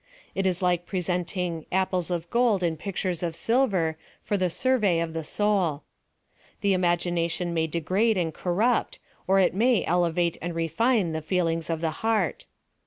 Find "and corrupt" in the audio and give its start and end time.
8.17-8.97